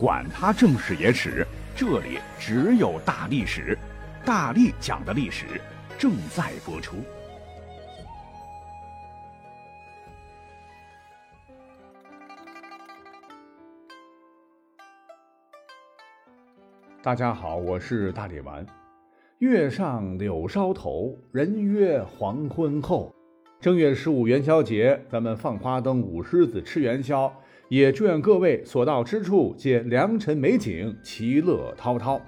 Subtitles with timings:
[0.00, 3.76] 管他正史野史，这里只有大历史，
[4.24, 5.60] 大力讲的历史
[5.98, 6.96] 正在播出。
[17.02, 18.64] 大家好，我是大力丸。
[19.40, 23.14] 月上柳梢头，人约黄昏后。
[23.60, 27.30] 正月十五元宵节，咱们放花灯、舞狮子、吃元宵。
[27.70, 32.20] 也祝愿各位所到之处皆良辰美景，其乐滔滔。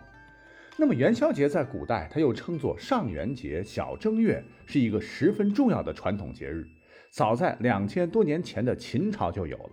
[0.76, 6.64] 那么元宵节在古代，它又称作上元节、小正月，是一个十分重要的传统节日。
[7.10, 9.72] 早在两千多年前的秦朝就有了。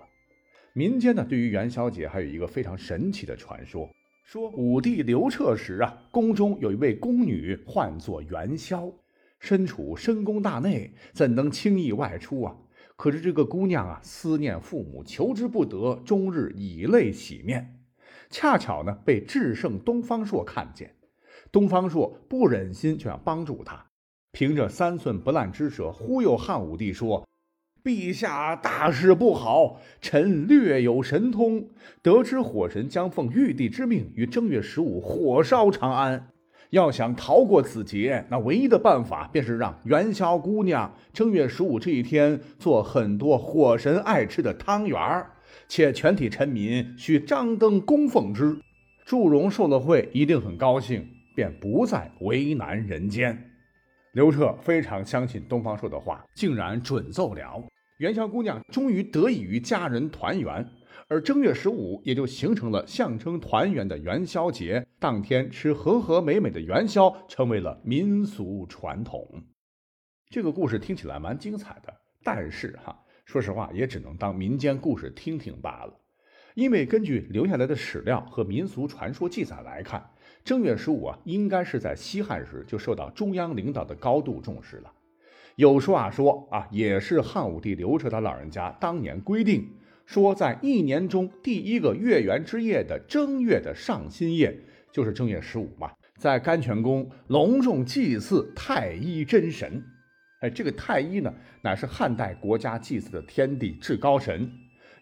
[0.74, 3.88] 民间呢，对于元宵节还有一个非常神奇的传说，
[4.24, 8.92] 说武帝刘彻时啊，宫中有一位宫女，唤作元宵，
[9.40, 12.56] 身处深宫大内，怎能轻易外出啊？
[13.00, 17.80] 可是这个姑娘啊，思念父母，求之不得，终日以泪洗面。
[18.30, 20.94] 恰巧呢，被智圣东方朔看见，
[21.50, 23.86] 东方朔不忍心，就想帮助他，
[24.34, 27.26] 凭着三寸不烂之舌，忽悠汉武帝说
[27.82, 31.70] ：“陛下大事不好，臣略有神通，
[32.02, 36.28] 得知火神将奉玉帝之命，于正月十五火烧长安。”
[36.72, 45.32] 要想逃过此劫，那唯一的办法便是让元宵姑娘正月十五这一天做很多火神爱吃的汤圆儿，
[45.68, 48.56] 且全体臣民需张灯供奉之。
[49.04, 53.36] 祝融受了贿，一定很高兴，便不再为难人间。
[54.12, 57.64] 刘彻非常相信东方朔的话，竟然准奏了。
[57.98, 60.64] 元宵姑娘终于得以与家人团圆。
[61.12, 69.28] 而正月十五也就形成了象征团圆的元宵节，当天吃和和美美的元宵成为了民俗传统。
[70.30, 71.92] 这个故事听起来蛮精彩的，
[72.24, 76.00] 但是哈，说实话也只能当民间故事听听罢了。
[76.54, 80.12] 因为根据留下来的史料和民俗传说记载来看，
[80.44, 84.94] 正月十五啊，应该是在西汉时就受到中央领导的高度重视了。
[85.56, 89.68] 有说啊说啊，也是汉武帝刘彻他老人家当年规定。
[90.10, 94.58] 说，在一年中第一个月圆之夜的正月的上新夜，
[94.92, 99.84] 就是正月十五嘛，在甘泉宫隆重祭祀太一真神。
[100.40, 101.32] 哎，这个太一呢，
[101.62, 104.52] 乃是汉代国家祭祀的天地至高神，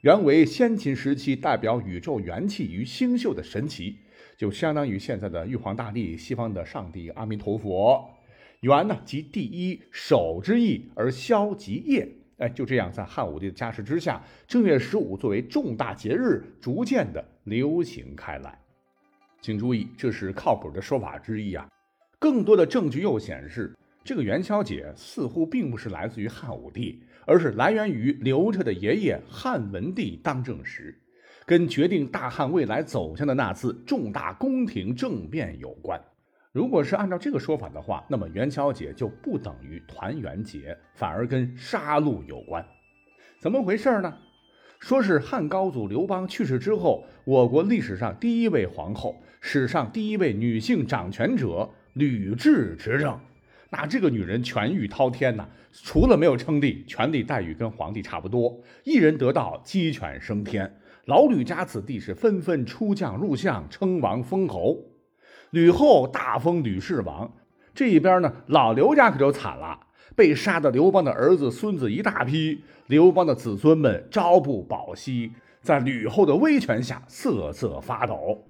[0.02, 3.96] 原为先秦时期代表宇宙元气与星宿的神奇，
[4.38, 8.06] 就相当于现在的玉皇大帝，西方的上帝阿弥陀佛。
[8.60, 12.10] 元呢，即第一首之意，而消即夜。
[12.38, 18.60] 哎，就这样，在汉武帝的加持之下，正月十五作为重大节日，逐渐的流行开来。
[19.42, 21.68] 请注意，这是靠谱的说法之一啊。
[22.20, 30.96] 更多的证据又显示，这个元宵节似乎并不是来自于汉武帝，而是来源于刘彻的爷爷汉文帝当政时，
[31.46, 36.00] 跟决定大汉未来走向的那次重大宫廷政变有关。
[36.58, 42.66] 如果是按照这个说法的话，那么元宵节就不等于团圆节，反而跟杀戮有关。
[43.38, 44.12] 怎么回事呢？
[44.80, 53.20] 说是汉高祖刘邦去世之后，我国历史上第一位皇后，史上第一位女性掌权者吕雉执政。
[53.70, 60.76] 那这个女人权欲滔天呐，除了没有称帝，权力待遇跟皇帝差不多，一人得道鸡犬升天。
[61.06, 64.76] 老吕家子弟是纷纷出将入相，称王封侯。
[65.52, 67.32] 吕后大封吕氏王，
[67.74, 69.80] 这一边呢，老刘家可就惨了，
[70.16, 75.32] 被杀的刘邦的儿子孙子一大批，刘邦的子孙们朝不保夕，
[75.62, 78.46] 在吕后的威权下瑟瑟发抖。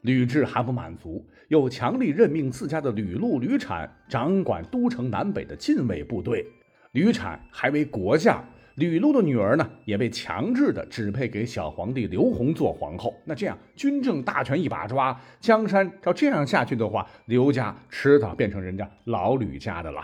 [0.00, 6.44] 吕雉还不满足，又强力任命自家的吕禄、吕产掌管都城南北的禁卫部队，
[6.90, 8.44] 吕产还为国相。
[8.76, 13.14] 吕禄的女儿呢，也被强制的指配给小皇帝刘宏做皇后。
[13.24, 20.02] 那这样军政大权一把抓，江山照这样下去的话，刘家迟早变成人家老吕家的了。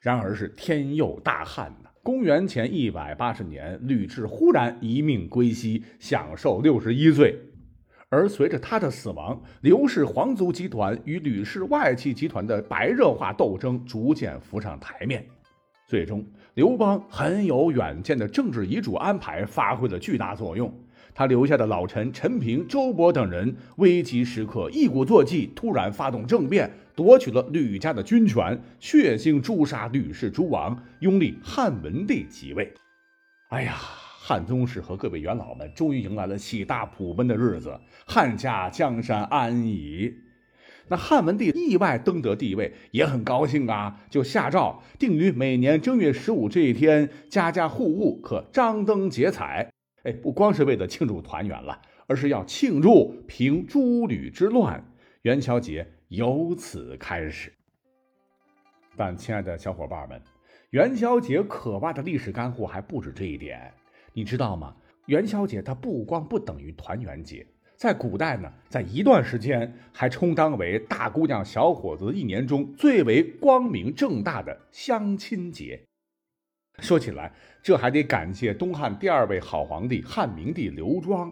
[0.00, 1.90] 然而是天佑大汉呐！
[2.04, 7.36] 公元前一百八十年，吕雉忽然一命归西，享寿六十一岁。
[8.08, 15.26] 而随着他的死亡，刘氏皇族集团与吕氏外戚集团的白热化斗争逐渐浮上台面。
[15.86, 20.72] 最终，刘邦很有远见的政治遗嘱安排发挥了巨大作用。
[21.14, 32.74] 他留下的老臣陈平、周勃等人，危急时刻一鼓作气，突然发动政变，夺取了吕家的军权，血腥诛杀吕氏诸王，拥立汉文帝即位。
[33.50, 40.12] 哎呀，汉宗室和各位元老们终于迎来了喜大普奔的日子，汉家江山安矣。
[40.88, 49.70] 那汉文帝意外登得帝位，也很高兴啊，就下诏定于每年正月十五这一天，家家户户可张灯结彩。
[50.04, 54.84] 哎，不光是为了庆祝团圆了，而是要庆祝平诸吕之乱，
[55.22, 57.52] 元宵节由此开始。
[58.96, 60.22] 但亲爱的小伙伴们，
[60.70, 63.72] 元宵节可挖的历史干货还不止这一点，
[64.12, 64.76] 你知道吗？
[65.06, 67.44] 元宵节它不光不等于团圆节。
[67.76, 75.78] 在古代呢，在一段时间还充当为大姑娘小伙子一年中最为光明正大的相亲节。
[76.78, 77.30] 说起来，
[77.62, 81.30] 这还得感谢东汉第二位好皇帝汉明帝刘庄，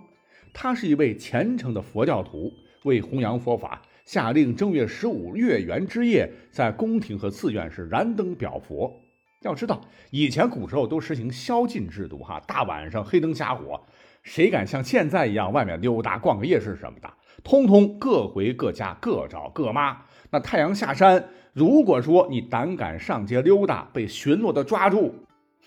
[0.52, 2.52] 他是一位虔诚的佛教徒，
[2.85, 8.93] 为弘扬佛法，下令正月十五月圆之夜，在宫廷和寺院是燃灯表佛。
[9.40, 9.81] 要知道，
[10.11, 13.82] 以前古时候都实行宵禁制度，哈，大晚上黑灯瞎火。
[14.25, 17.09] 谁敢像现在一样外面溜达、逛个夜市什么的？
[17.44, 19.99] 通通各回各家，各找各妈。
[20.31, 21.23] 那太阳下山，
[21.53, 25.15] 如果说你胆敢上街溜达，被巡逻的抓住，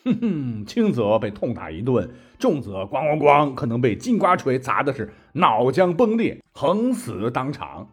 [0.03, 2.09] 哼哼，轻则被痛打一顿，
[2.39, 7.87] 重则咣咣咣，可能被金瓜锤砸的是脑浆崩裂，横死当场。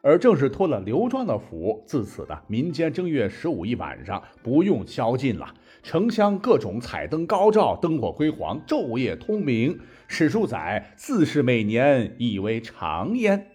[0.00, 5.54] 而正是托了刘庄的福，自此的民间正月十五一晚上不用宵禁了。
[5.84, 9.78] 城乡各种彩灯高照，灯火辉煌，昼夜通明。
[10.08, 13.48] 史书载，自是每年以为常焉。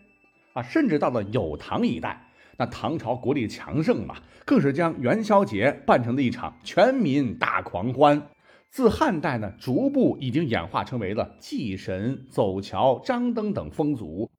[0.54, 8.22] 啊，甚至到了有唐一代，那唐朝国力强盛嘛，更是将元宵节办成了一场全民大狂欢。
[8.70, 14.30] 自汉代呢，逐步已经演化成为了祭神、走桥、张灯等风俗。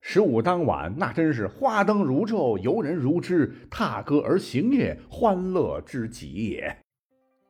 [0.00, 6.76] 十五当晚，那真是花灯如昼，游人如织，踏歌而行也，欢乐之极也。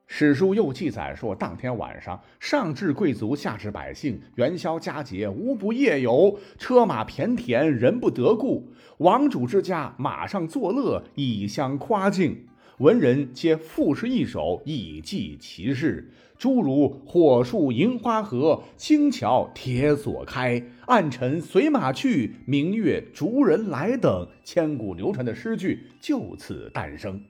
[0.08, 8.72] 史书又记载说，当天晚上，上至贵族，下至百姓，元宵佳节，无不夜游，车马骈田，人不得故。
[8.98, 12.46] 王主之家，马上作乐，以相夸敬。
[12.78, 16.12] 文人皆赋诗一首，以记其事。
[16.38, 27.24] 诸如“火树银花合，星桥铁锁开，暗尘随马去，明月逐人来”等千古流传的诗句就此诞生。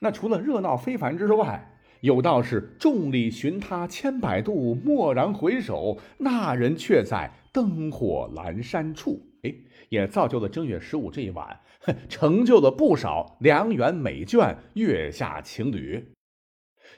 [0.00, 1.69] 那除了热闹非凡之外，
[2.00, 9.54] 有道是“众里寻他千百度，蓦然回首，那人却在灯火阑珊处。”哎，
[9.88, 11.60] 也造就了正月十五这一晚，
[12.08, 16.12] 成就了不少良缘美眷、月下情侣。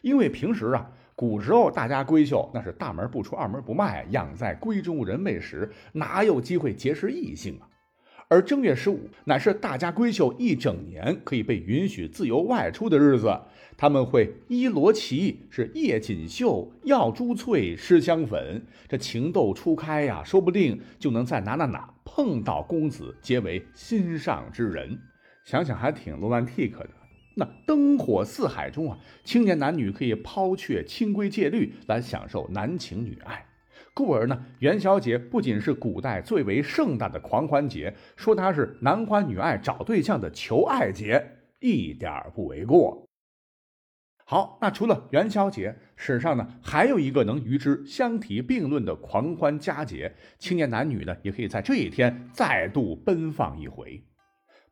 [0.02, 7.69] 因为平时啊，古时候大家闺秀那是大门不出二门不迈，养在闺中人喂时，哪有机会结识异性啊？
[8.28, 13.38] 而正月十五乃是大家闺秀一整年可以被允许自由外出的日子。
[13.76, 24.98] 他们会衣罗绮，是叶锦绣，耀珠翠，施香粉，这情窦初开呀，说不定就能在哪哪哪碰到公子，结为心上之人。
[25.44, 26.90] 想想还挺罗曼蒂克的。
[27.34, 33.46] 那灯火四海中啊，青年男女可以抛却清规戒律，来享受男情女爱。
[33.94, 41.22] 故而呢，元宵节不仅是古代最为盛大的狂欢节，说它是男欢女爱找对象的求爱节，
[41.60, 43.08] 一点不为过。
[44.32, 54.02] 好，那除了元宵节，史上呢还有一个能与之相提并论的狂欢佳节，青年男女呢也可以在这一天再度奔放一回。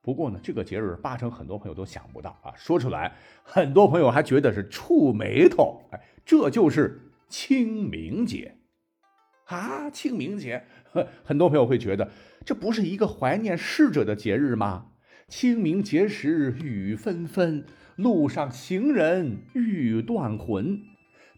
[0.00, 3.12] 不过呢，这个节日八成很多朋友都想不到啊，说出来
[3.42, 5.82] 很多朋友还觉得是触眉头。
[5.92, 6.98] 哎，这就是
[7.28, 8.56] 清明节
[9.44, 9.90] 啊！
[9.90, 10.64] 清明节，
[11.22, 12.10] 很多朋友会觉得
[12.46, 14.86] 这不是一个怀念逝者的节日吗？
[15.28, 17.66] 清明节时雨纷纷。
[18.00, 20.80] 路上行人欲断魂，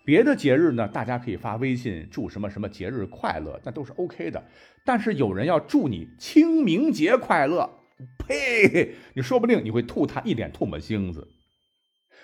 [0.04, 4.40] 别的节日呢，大家可以发微信祝什么什么节日快乐，那都是 OK 的。
[4.84, 7.68] 但是有人要祝你清明节快乐，
[8.16, 8.94] 呸！
[9.14, 11.26] 你说不定你会吐他一脸唾沫星子。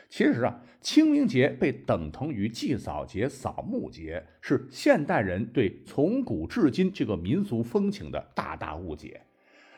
[0.08, 9.20] 其实啊，清明节被等同于祭扫节、扫墓节，是现代人对从古至今这个民俗风情的大大误解。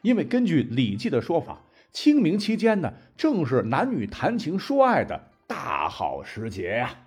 [0.03, 1.65] 因为根据《礼记》的说法。
[1.93, 7.07] 清明期间呢，正是男女谈情说爱的大好时节呀。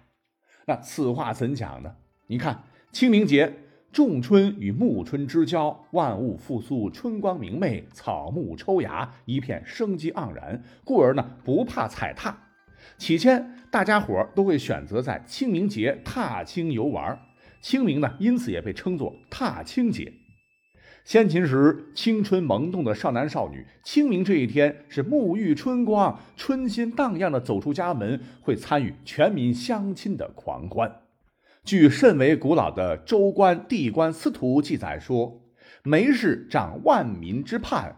[0.66, 1.96] 那此话怎讲呢？
[2.28, 3.54] 你看，清明节，
[3.92, 12.38] 仲春与暮春之交，万物复苏，春光明媚，草木抽芽，一片生机盎然，故而呢，不怕踩踏。
[12.98, 17.20] 起先，大家伙都会选择在清明节踏青游玩，
[17.62, 20.12] 清明呢，因此也被称作踏青节。
[21.04, 31.02] 先秦时，青春萌动的少男少女，清明这一天是沐浴春光、春心荡漾的走出家门，会参与全民相亲的狂欢。
[31.66, 35.42] 据甚为古老的《周官地官司徒》记载说
[35.84, 37.98] ：“梅氏长万民之盼，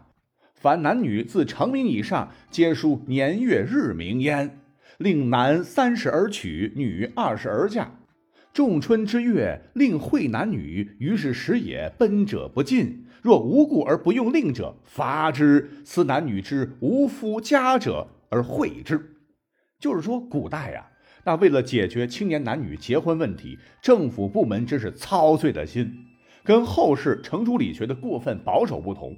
[0.54, 4.58] 凡男女自成名以上，皆书年月日名焉，
[4.98, 7.92] 令男三十而娶，女二十而嫁。”
[8.56, 13.04] 仲春之月，令会男女，于是时也，奔者不进。
[13.20, 15.68] 若无故而不用令者，罚之。
[15.84, 19.18] 此男女之无夫家者而会之。
[19.78, 20.86] 就是说，古代呀，
[21.26, 25.92] 那为了解决青年男女结婚问题，政府部门真是操碎了心。
[26.42, 29.14] 跟后世程朱理学的过分保守不同，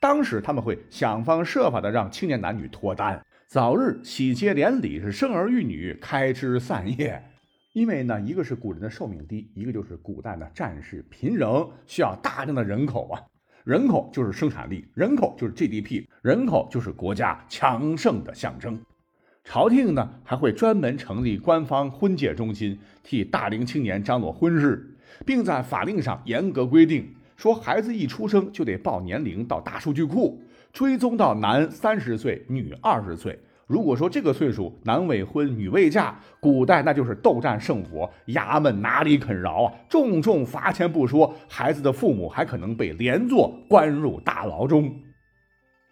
[0.00, 7.22] 当时他们会想方设法的让青年男女脱单，早日喜结连理，是生儿育女，开枝散叶。
[7.72, 13.22] 因为呢，一个是古人的寿命低，一个就是古代呢战事频仍，需要大量的人口啊，
[13.64, 18.78] 人口就是生产力，人口就是 GDP，人口就是国家强盛的象征。
[19.42, 30.42] 朝廷呢还会专门成立官方婚介中心，替大龄青年张罗婚事，并在法令上严格规定，说孩子一出生就得报年龄到大数据库，
[30.74, 33.38] 追踪到男三十岁，女二十岁。
[33.66, 39.72] 如果说这个岁数男未婚女未嫁，古代那就是斗战胜佛，衙门哪里肯饶啊？
[39.88, 44.94] 重重罚钱不说，孩子的父母还可能被连坐关入大牢中。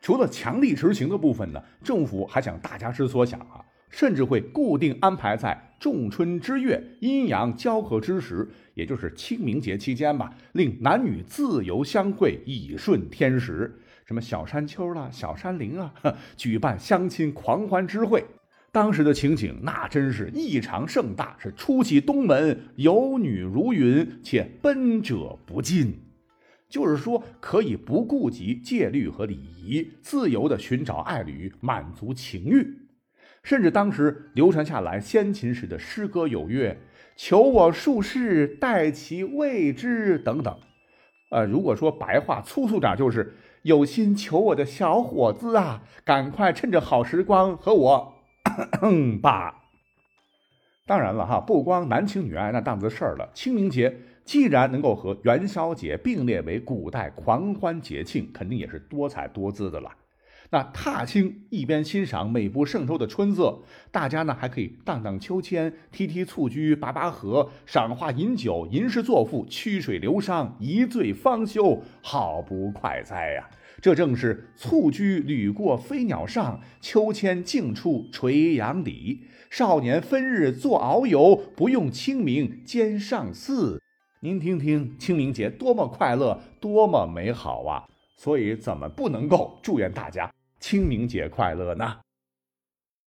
[0.02, 13.78] 除了强力执行的部分呢，政府还想大家之所想啊，甚至会固定安排在仲春之月阴阳交合之时，也就是清明节期间吧，令男女自由相会，以顺天时。
[14.11, 15.95] 什么小山丘啦，小山林啊，
[16.37, 18.25] 举办相亲狂欢之会。
[18.73, 25.95] 当时的情景那真是异常盛大，是出起东门，有女如云，且奔者不尽。
[26.69, 32.67] 就是说，可以不顾及戒律和礼仪，自由的寻找爱侣，满足情欲。
[33.45, 36.76] 甚至当时流传下来先秦时的诗歌有曰
[37.14, 40.59] ：“求我术士，待其未之。”等等。
[41.31, 43.33] 呃，如果说白话粗俗点，就是。
[43.62, 48.14] 有心求我的小伙子啊，赶快趁着好时光和我
[49.21, 49.57] 吧。
[50.87, 53.31] 当然了哈，不光男情女爱那档子事儿了。
[53.33, 59.90] 清明节既然能够和元宵节并列为古代狂欢节庆，肯定也是多彩多姿的了。
[60.52, 63.61] 那踏青一边欣赏美不胜收的春色，
[63.92, 73.49] 大家呢还可以荡荡秋千、踢踢蹴鞠、拔拔河、赏花饮酒、吟诗作赋、曲水流觞、一醉方休，好不快哉呀！
[73.80, 79.21] 这正是蹴鞠屡过飞鸟上，秋千径出垂杨底。
[79.50, 83.80] 少年分日作遨游，不用清明兼上巳。
[84.21, 87.87] 您听听，清明节多么快乐，多么美好啊！
[88.16, 90.30] 所以，怎么不能够祝愿大家？
[90.61, 92.00] 清明节快乐呢！